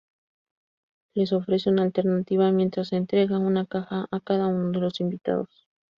[1.13, 5.67] Les ofrece una alternativa mientras entrega una caja a cada uno de los invitados.